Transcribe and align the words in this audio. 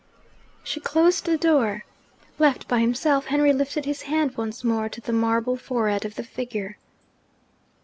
She 0.63 0.79
closed 0.79 1.25
the 1.25 1.37
door. 1.37 1.85
Left 2.39 2.67
by 2.67 2.79
himself, 2.79 3.27
Henry 3.27 3.53
lifted 3.53 3.85
his 3.85 4.01
hand 4.01 4.35
once 4.35 4.63
more 4.63 4.89
to 4.89 4.99
the 4.99 5.13
marble 5.13 5.57
forehead 5.57 6.05
of 6.05 6.15
the 6.15 6.23
figure. 6.23 6.79